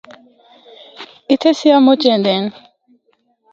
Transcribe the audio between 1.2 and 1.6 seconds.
اِتھا